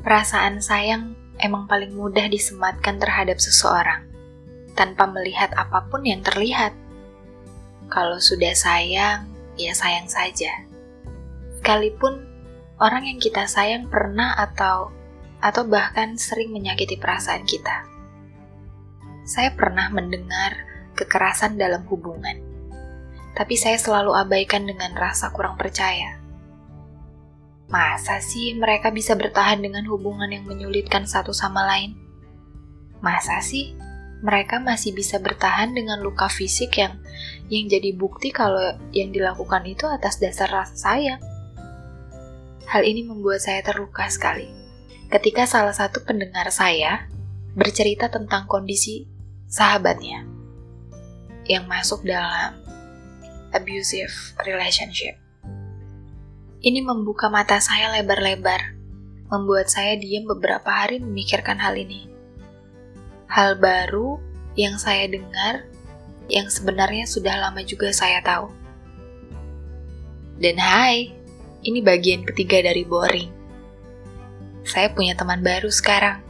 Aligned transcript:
Perasaan 0.00 0.64
sayang 0.64 1.12
emang 1.36 1.68
paling 1.68 1.92
mudah 1.92 2.24
disematkan 2.32 2.96
terhadap 2.96 3.36
seseorang, 3.36 4.08
tanpa 4.72 5.04
melihat 5.04 5.52
apa 5.56 5.84
pun 5.88 6.04
yang 6.04 6.24
terlihat. 6.24 6.72
Kalau 7.92 8.16
sudah 8.16 8.56
sayang, 8.56 9.28
ya 9.60 9.76
sayang 9.76 10.08
saja. 10.08 10.64
Sekalipun 11.60 12.24
orang 12.80 13.12
yang 13.12 13.18
kita 13.20 13.44
sayang 13.44 13.92
pernah 13.92 14.32
atau 14.40 14.88
atau 15.40 15.64
bahkan 15.68 16.16
sering 16.16 16.52
menyakiti 16.52 17.00
perasaan 17.00 17.44
kita. 17.44 17.84
Saya 19.24 19.52
pernah 19.52 19.88
mendengar 19.92 20.64
kekerasan 20.96 21.60
dalam 21.60 21.84
hubungan, 21.88 22.40
tapi 23.36 23.56
saya 23.56 23.76
selalu 23.76 24.16
abaikan 24.16 24.64
dengan 24.64 24.92
rasa 24.96 25.32
kurang 25.32 25.56
percaya. 25.60 26.19
Masa 27.70 28.18
sih 28.18 28.58
mereka 28.58 28.90
bisa 28.90 29.14
bertahan 29.14 29.62
dengan 29.62 29.86
hubungan 29.86 30.26
yang 30.26 30.42
menyulitkan 30.42 31.06
satu 31.06 31.30
sama 31.30 31.62
lain? 31.70 31.94
Masa 32.98 33.38
sih 33.38 33.78
mereka 34.26 34.58
masih 34.58 34.90
bisa 34.90 35.22
bertahan 35.22 35.70
dengan 35.72 36.02
luka 36.02 36.26
fisik 36.26 36.76
yang 36.82 36.98
yang 37.46 37.70
jadi 37.70 37.94
bukti 37.94 38.34
kalau 38.34 38.74
yang 38.90 39.14
dilakukan 39.14 39.62
itu 39.70 39.86
atas 39.86 40.18
dasar 40.18 40.50
rasa 40.50 40.74
sayang? 40.74 41.22
Hal 42.66 42.82
ini 42.82 43.06
membuat 43.06 43.38
saya 43.38 43.62
terluka 43.62 44.10
sekali. 44.10 44.50
Ketika 45.06 45.46
salah 45.46 45.74
satu 45.74 46.02
pendengar 46.02 46.50
saya 46.50 47.06
bercerita 47.54 48.10
tentang 48.10 48.50
kondisi 48.50 49.06
sahabatnya 49.46 50.26
yang 51.46 51.70
masuk 51.70 52.02
dalam 52.02 52.58
abusive 53.54 54.10
relationship. 54.42 55.18
Ini 56.60 56.84
membuka 56.84 57.32
mata 57.32 57.56
saya 57.56 57.88
lebar-lebar, 57.88 58.76
membuat 59.32 59.72
saya 59.72 59.96
diam 59.96 60.28
beberapa 60.28 60.68
hari 60.68 61.00
memikirkan 61.00 61.56
hal 61.56 61.72
ini. 61.72 62.04
Hal 63.32 63.56
baru 63.56 64.20
yang 64.60 64.76
saya 64.76 65.08
dengar, 65.08 65.64
yang 66.28 66.52
sebenarnya 66.52 67.08
sudah 67.08 67.32
lama 67.40 67.64
juga 67.64 67.88
saya 67.96 68.20
tahu. 68.20 68.52
Dan 70.36 70.60
hai, 70.60 71.08
ini 71.64 71.80
bagian 71.80 72.28
ketiga 72.28 72.60
dari 72.60 72.84
boring. 72.84 73.32
Saya 74.60 74.92
punya 74.92 75.16
teman 75.16 75.40
baru 75.40 75.72
sekarang. 75.72 76.20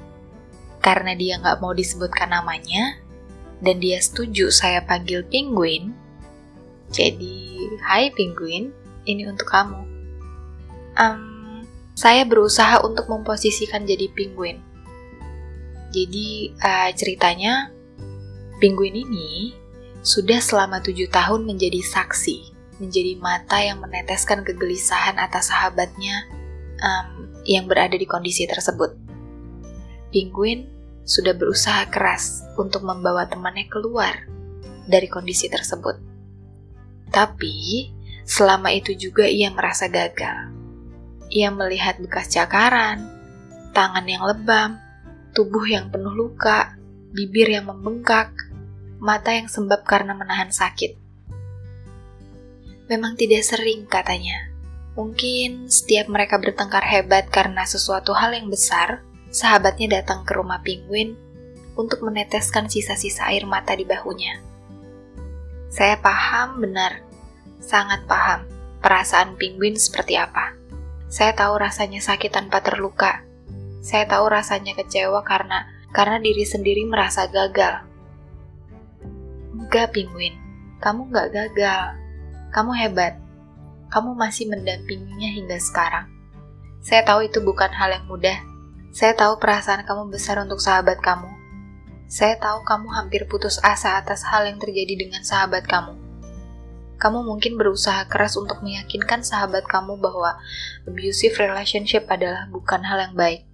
Karena 0.79 1.19
dia 1.19 1.43
nggak 1.43 1.59
mau 1.59 1.75
disebutkan 1.75 2.31
namanya, 2.31 3.03
dan 3.59 3.83
dia 3.83 3.99
setuju 3.99 4.55
saya 4.55 4.79
panggil 4.87 5.27
Penguin, 5.27 5.91
jadi 6.87 7.67
hai 7.83 8.15
Penguin, 8.15 8.71
ini 9.11 9.27
untuk 9.27 9.51
kamu 9.51 9.90
um, 10.99 11.63
saya 11.95 12.25
berusaha 12.25 12.81
untuk 12.81 13.07
memposisikan 13.13 13.85
jadi 13.85 14.09
penguin. 14.17 14.59
Jadi 15.91 16.55
uh, 16.63 16.91
ceritanya, 16.97 17.69
penguin 18.63 18.95
ini 19.05 19.53
sudah 20.01 20.41
selama 20.41 20.81
tujuh 20.81 21.11
tahun 21.13 21.45
menjadi 21.45 21.83
saksi, 21.83 22.57
menjadi 22.81 23.21
mata 23.21 23.61
yang 23.61 23.85
meneteskan 23.85 24.47
kegelisahan 24.47 25.21
atas 25.21 25.53
sahabatnya 25.53 26.25
um, 26.81 27.29
yang 27.45 27.69
berada 27.69 27.99
di 27.99 28.09
kondisi 28.09 28.49
tersebut. 28.49 28.97
Penguin 30.15 30.71
sudah 31.05 31.35
berusaha 31.35 31.91
keras 31.91 32.47
untuk 32.55 32.87
membawa 32.87 33.27
temannya 33.27 33.67
keluar 33.69 34.25
dari 34.87 35.11
kondisi 35.11 35.51
tersebut. 35.51 35.99
Tapi, 37.11 37.91
selama 38.23 38.71
itu 38.71 38.95
juga 38.95 39.27
ia 39.27 39.51
merasa 39.51 39.91
gagal 39.91 40.60
ia 41.31 41.49
melihat 41.55 41.97
bekas 42.03 42.29
cakaran, 42.29 43.07
tangan 43.71 44.05
yang 44.05 44.27
lebam, 44.27 44.77
tubuh 45.31 45.63
yang 45.65 45.89
penuh 45.89 46.11
luka, 46.11 46.75
bibir 47.15 47.51
yang 47.51 47.71
membengkak, 47.71 48.35
mata 48.99 49.33
yang 49.33 49.47
sembab 49.47 49.87
karena 49.87 50.13
menahan 50.13 50.51
sakit. 50.51 50.99
Memang 52.91 53.15
tidak 53.15 53.47
sering 53.47 53.87
katanya. 53.87 54.51
Mungkin 54.99 55.71
setiap 55.71 56.11
mereka 56.11 56.43
bertengkar 56.43 56.83
hebat 56.83 57.31
karena 57.31 57.63
sesuatu 57.63 58.11
hal 58.11 58.35
yang 58.35 58.51
besar, 58.51 59.07
sahabatnya 59.31 60.03
datang 60.03 60.27
ke 60.27 60.35
rumah 60.35 60.59
penguin 60.67 61.15
untuk 61.79 62.03
meneteskan 62.03 62.67
sisa-sisa 62.67 63.31
air 63.31 63.47
mata 63.47 63.79
di 63.79 63.87
bahunya. 63.87 64.43
Saya 65.71 65.95
paham 66.03 66.59
benar, 66.59 67.07
sangat 67.63 68.03
paham 68.11 68.43
perasaan 68.83 69.39
penguin 69.39 69.79
seperti 69.79 70.19
apa. 70.19 70.60
Saya 71.11 71.35
tahu 71.35 71.59
rasanya 71.59 71.99
sakit 71.99 72.31
tanpa 72.31 72.63
terluka. 72.63 73.27
Saya 73.83 74.07
tahu 74.07 74.31
rasanya 74.31 74.79
kecewa 74.79 75.27
karena 75.27 75.67
karena 75.91 76.23
diri 76.23 76.47
sendiri 76.47 76.87
merasa 76.87 77.27
gagal. 77.27 77.83
Enggak, 79.59 79.91
Penguin. 79.91 80.39
Kamu 80.79 81.11
enggak 81.11 81.35
gagal. 81.35 81.99
Kamu 82.55 82.71
hebat. 82.79 83.19
Kamu 83.91 84.15
masih 84.15 84.55
mendampinginya 84.55 85.35
hingga 85.35 85.59
sekarang. 85.59 86.07
Saya 86.79 87.03
tahu 87.03 87.27
itu 87.27 87.43
bukan 87.43 87.75
hal 87.75 87.91
yang 87.91 88.07
mudah. 88.07 88.39
Saya 88.95 89.19
tahu 89.19 89.43
perasaan 89.43 89.83
kamu 89.83 90.15
besar 90.15 90.39
untuk 90.39 90.63
sahabat 90.63 91.03
kamu. 91.03 91.27
Saya 92.07 92.39
tahu 92.39 92.63
kamu 92.63 92.87
hampir 92.87 93.27
putus 93.27 93.59
asa 93.67 93.99
atas 93.99 94.23
hal 94.31 94.47
yang 94.47 94.63
terjadi 94.63 94.95
dengan 94.95 95.27
sahabat 95.27 95.67
kamu 95.67 96.00
kamu 97.01 97.25
mungkin 97.25 97.57
berusaha 97.57 98.05
keras 98.13 98.37
untuk 98.37 98.61
meyakinkan 98.61 99.25
sahabat 99.25 99.65
kamu 99.65 99.97
bahwa 99.97 100.37
abusive 100.85 101.33
relationship 101.41 102.05
adalah 102.13 102.45
bukan 102.53 102.85
hal 102.85 103.09
yang 103.09 103.17
baik. 103.17 103.49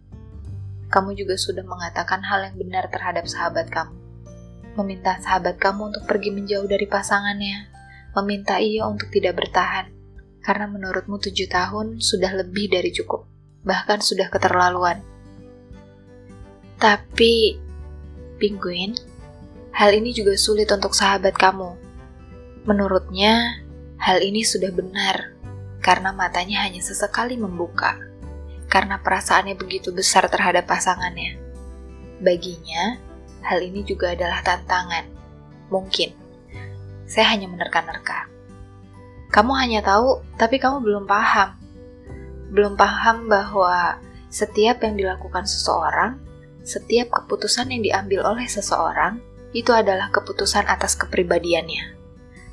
Kamu 0.90 1.14
juga 1.14 1.38
sudah 1.38 1.62
mengatakan 1.62 2.26
hal 2.26 2.50
yang 2.50 2.58
benar 2.58 2.90
terhadap 2.90 3.30
sahabat 3.30 3.70
kamu. 3.70 3.94
Meminta 4.82 5.22
sahabat 5.22 5.62
kamu 5.62 5.94
untuk 5.94 6.10
pergi 6.10 6.34
menjauh 6.34 6.66
dari 6.66 6.90
pasangannya. 6.90 7.70
Meminta 8.18 8.58
ia 8.58 8.82
untuk 8.90 9.14
tidak 9.14 9.38
bertahan. 9.38 9.94
Karena 10.42 10.66
menurutmu 10.66 11.22
tujuh 11.22 11.46
tahun 11.46 12.02
sudah 12.02 12.34
lebih 12.42 12.74
dari 12.74 12.90
cukup. 12.90 13.30
Bahkan 13.62 14.02
sudah 14.02 14.26
keterlaluan. 14.26 15.06
Tapi, 16.82 17.62
Penguin, 18.42 18.98
hal 19.70 19.94
ini 19.94 20.10
juga 20.10 20.34
sulit 20.34 20.66
untuk 20.74 20.92
sahabat 20.92 21.34
kamu 21.34 21.85
Menurutnya, 22.66 23.62
hal 23.94 24.18
ini 24.26 24.42
sudah 24.42 24.74
benar 24.74 25.38
karena 25.78 26.10
matanya 26.10 26.66
hanya 26.66 26.82
sesekali 26.82 27.38
membuka, 27.38 27.94
karena 28.66 28.98
perasaannya 28.98 29.54
begitu 29.54 29.94
besar 29.94 30.26
terhadap 30.26 30.66
pasangannya. 30.66 31.38
Baginya, 32.18 32.98
hal 33.46 33.62
ini 33.62 33.86
juga 33.86 34.18
adalah 34.18 34.42
tantangan. 34.42 35.06
Mungkin, 35.70 36.10
saya 37.06 37.38
hanya 37.38 37.46
menerka-nerka. 37.46 38.26
Kamu 39.30 39.54
hanya 39.62 39.86
tahu, 39.86 40.26
tapi 40.34 40.58
kamu 40.58 40.82
belum 40.82 41.04
paham. 41.06 41.54
Belum 42.50 42.74
paham 42.74 43.30
bahwa 43.30 44.02
setiap 44.26 44.82
yang 44.82 44.98
dilakukan 44.98 45.46
seseorang, 45.46 46.18
setiap 46.66 47.14
keputusan 47.14 47.70
yang 47.70 47.86
diambil 47.86 48.26
oleh 48.26 48.50
seseorang, 48.50 49.22
itu 49.54 49.70
adalah 49.70 50.10
keputusan 50.10 50.66
atas 50.66 50.98
kepribadiannya 50.98 51.95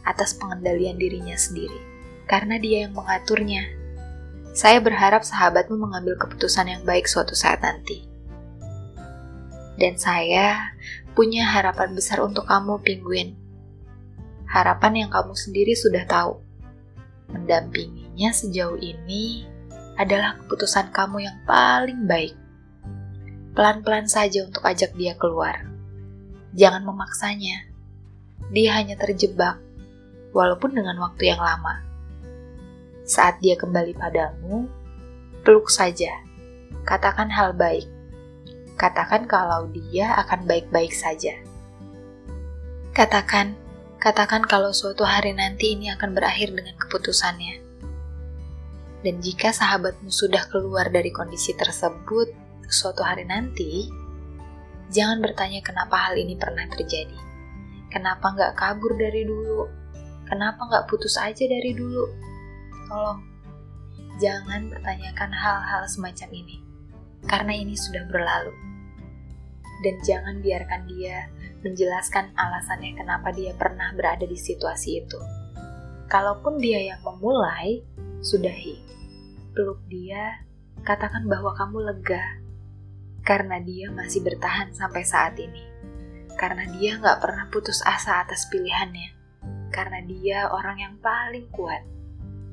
atas 0.03 0.35
pengendalian 0.35 0.99
dirinya 0.99 1.35
sendiri, 1.35 1.79
karena 2.27 2.59
dia 2.59 2.87
yang 2.87 2.93
mengaturnya. 2.95 3.67
Saya 4.53 4.77
berharap 4.83 5.25
sahabatmu 5.25 5.81
mengambil 5.81 6.13
keputusan 6.19 6.69
yang 6.69 6.81
baik 6.85 7.09
suatu 7.09 7.33
saat 7.33 7.65
nanti. 7.65 8.05
Dan 9.73 9.97
saya 9.97 10.77
punya 11.17 11.49
harapan 11.49 11.97
besar 11.97 12.21
untuk 12.21 12.45
kamu, 12.45 12.77
Penguin. 12.85 13.33
Harapan 14.45 15.05
yang 15.05 15.09
kamu 15.09 15.33
sendiri 15.33 15.73
sudah 15.73 16.05
tahu. 16.05 16.37
Mendampinginya 17.33 18.29
sejauh 18.29 18.77
ini 18.77 19.49
adalah 19.97 20.37
keputusan 20.45 20.93
kamu 20.93 21.25
yang 21.25 21.37
paling 21.49 22.05
baik. 22.05 22.37
Pelan-pelan 23.57 24.05
saja 24.05 24.45
untuk 24.45 24.61
ajak 24.65 24.93
dia 24.93 25.17
keluar. 25.17 25.65
Jangan 26.53 26.85
memaksanya. 26.85 27.65
Dia 28.53 28.77
hanya 28.77 28.93
terjebak 29.01 29.62
walaupun 30.33 30.73
dengan 30.73 30.97
waktu 30.99 31.31
yang 31.31 31.39
lama. 31.39 31.85
Saat 33.05 33.39
dia 33.39 33.53
kembali 33.55 33.93
padamu, 33.93 34.67
peluk 35.45 35.69
saja. 35.69 36.11
Katakan 36.83 37.31
hal 37.31 37.55
baik. 37.55 37.87
Katakan 38.75 39.29
kalau 39.29 39.69
dia 39.71 40.17
akan 40.25 40.49
baik-baik 40.49 40.91
saja. 40.91 41.37
Katakan, 42.91 43.55
katakan 44.01 44.43
kalau 44.43 44.73
suatu 44.73 45.05
hari 45.05 45.31
nanti 45.31 45.77
ini 45.77 45.93
akan 45.93 46.17
berakhir 46.17 46.51
dengan 46.51 46.75
keputusannya. 46.75 47.61
Dan 49.03 49.19
jika 49.19 49.51
sahabatmu 49.51 50.09
sudah 50.09 50.47
keluar 50.47 50.87
dari 50.89 51.11
kondisi 51.11 51.53
tersebut 51.53 52.31
suatu 52.71 53.05
hari 53.05 53.27
nanti, 53.27 53.91
jangan 54.89 55.21
bertanya 55.21 55.61
kenapa 55.61 56.09
hal 56.09 56.17
ini 56.17 56.33
pernah 56.39 56.65
terjadi. 56.71 57.19
Kenapa 57.91 58.33
nggak 58.33 58.57
kabur 58.57 58.97
dari 58.97 59.21
dulu? 59.27 59.82
Kenapa 60.27 60.65
nggak 60.65 60.87
putus 60.89 61.19
aja 61.19 61.43
dari 61.45 61.71
dulu? 61.75 62.05
Tolong, 62.89 63.21
jangan 64.17 64.71
pertanyakan 64.71 65.31
hal-hal 65.31 65.83
semacam 65.89 66.29
ini. 66.33 66.57
karena 67.23 67.55
ini 67.55 67.71
sudah 67.71 68.03
berlalu. 68.11 68.51
Dan 69.83 69.95
jangan 70.03 70.39
biarkan 70.39 70.87
dia 70.87 71.27
menjelaskan 71.63 72.35
alasannya 72.35 72.95
kenapa 72.99 73.31
dia 73.31 73.55
pernah 73.55 73.95
berada 73.95 74.27
di 74.27 74.35
situasi 74.35 75.03
itu. 75.03 75.19
Kalaupun 76.11 76.59
dia 76.59 76.93
yang 76.93 76.99
memulai, 77.03 77.79
sudahi. 78.19 78.79
Peluk 79.55 79.79
dia, 79.87 80.43
katakan 80.83 81.27
bahwa 81.31 81.55
kamu 81.55 81.79
lega 81.79 82.23
karena 83.23 83.63
dia 83.63 83.87
masih 83.91 84.19
bertahan 84.19 84.75
sampai 84.75 85.03
saat 85.07 85.39
ini. 85.39 85.63
Karena 86.35 86.67
dia 86.75 86.99
nggak 86.99 87.23
pernah 87.23 87.47
putus 87.47 87.79
asa 87.87 88.19
atas 88.23 88.51
pilihannya. 88.51 89.22
Karena 89.73 90.05
dia 90.05 90.53
orang 90.53 90.77
yang 90.77 90.95
paling 91.01 91.49
kuat. 91.49 91.81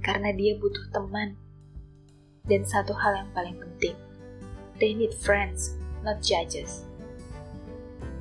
Karena 0.01 0.33
dia 0.33 0.57
butuh 0.57 0.89
teman. 0.89 1.37
Dan 2.49 2.65
satu 2.65 2.97
hal 2.97 3.21
yang 3.21 3.31
paling 3.37 3.61
penting, 3.61 3.95
they 4.81 4.97
need 4.97 5.13
friends, 5.13 5.77
not 6.01 6.25
judges. 6.25 6.89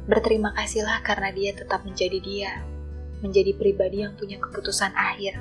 Berterima 0.06 0.52
kasihlah 0.52 1.00
karena 1.08 1.32
dia 1.32 1.56
tetap 1.56 1.88
menjadi 1.88 2.20
dia, 2.20 2.52
menjadi 3.24 3.56
pribadi 3.56 4.04
yang 4.04 4.14
punya 4.20 4.36
keputusan 4.44 4.92
akhir, 4.92 5.40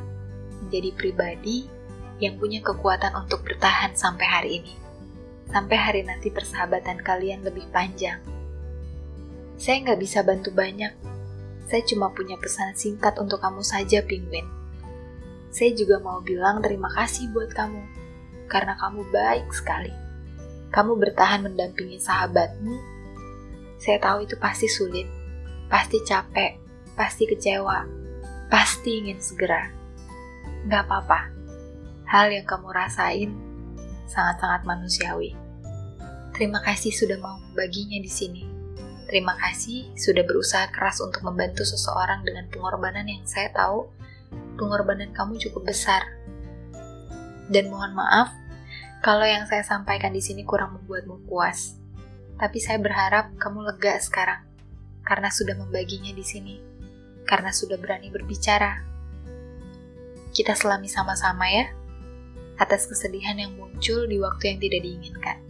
menjadi 0.62 0.94
pribadi 0.94 1.66
yang 2.22 2.38
punya 2.38 2.62
kekuatan 2.62 3.14
untuk 3.18 3.42
bertahan 3.42 3.98
sampai 3.98 4.26
hari 4.26 4.50
ini. 4.62 4.74
Sampai 5.48 5.76
hari 5.80 6.04
nanti 6.04 6.28
persahabatan 6.28 7.00
kalian 7.00 7.42
lebih 7.42 7.66
panjang. 7.74 8.20
Saya 9.58 9.82
nggak 9.82 10.00
bisa 10.04 10.22
bantu 10.22 10.52
banyak. 10.54 11.17
Saya 11.68 11.84
cuma 11.84 12.08
punya 12.16 12.40
pesan 12.40 12.72
singkat 12.72 13.20
untuk 13.20 13.44
kamu 13.44 13.60
saja, 13.60 14.00
Penguin. 14.00 14.48
Saya 15.52 15.76
juga 15.76 16.00
mau 16.00 16.24
bilang 16.24 16.64
terima 16.64 16.88
kasih 16.96 17.28
buat 17.32 17.52
kamu, 17.52 17.84
karena 18.48 18.72
kamu 18.80 19.04
baik 19.12 19.48
sekali. 19.52 19.92
Kamu 20.72 20.96
bertahan 20.96 21.44
mendampingi 21.44 22.00
sahabatmu. 22.00 22.72
Saya 23.76 24.00
tahu 24.00 24.24
itu 24.24 24.36
pasti 24.40 24.64
sulit, 24.68 25.08
pasti 25.68 26.00
capek, 26.04 26.56
pasti 26.96 27.28
kecewa, 27.28 27.84
pasti 28.48 29.04
ingin 29.04 29.20
segera. 29.20 29.68
Gak 30.68 30.88
apa-apa, 30.88 31.28
hal 32.08 32.32
yang 32.32 32.48
kamu 32.48 32.68
rasain 32.72 33.30
sangat-sangat 34.08 34.64
manusiawi. 34.64 35.36
Terima 36.32 36.64
kasih 36.64 36.92
sudah 36.92 37.20
mau 37.20 37.36
membaginya 37.40 38.00
di 38.00 38.10
sini. 38.10 38.57
Terima 39.08 39.32
kasih 39.40 39.88
sudah 39.96 40.20
berusaha 40.20 40.68
keras 40.68 41.00
untuk 41.00 41.24
membantu 41.24 41.64
seseorang 41.64 42.28
dengan 42.28 42.44
pengorbanan 42.52 43.08
yang 43.08 43.24
saya 43.24 43.48
tahu 43.56 43.88
pengorbanan 44.60 45.16
kamu 45.16 45.40
cukup 45.48 45.72
besar. 45.72 46.04
Dan 47.48 47.72
mohon 47.72 47.96
maaf 47.96 48.28
kalau 49.00 49.24
yang 49.24 49.48
saya 49.48 49.64
sampaikan 49.64 50.12
di 50.12 50.20
sini 50.20 50.44
kurang 50.44 50.76
membuatmu 50.76 51.24
puas. 51.24 51.80
Tapi 52.36 52.60
saya 52.60 52.76
berharap 52.76 53.32
kamu 53.40 53.72
lega 53.72 53.96
sekarang 53.96 54.44
karena 55.08 55.32
sudah 55.32 55.56
membaginya 55.56 56.12
di 56.12 56.24
sini. 56.28 56.56
Karena 57.24 57.48
sudah 57.48 57.80
berani 57.80 58.12
berbicara. 58.12 58.84
Kita 60.36 60.52
selami 60.52 60.84
sama-sama 60.84 61.48
ya 61.48 61.72
atas 62.60 62.84
kesedihan 62.84 63.40
yang 63.40 63.56
muncul 63.56 64.04
di 64.04 64.20
waktu 64.20 64.52
yang 64.52 64.58
tidak 64.60 64.80
diinginkan. 64.84 65.47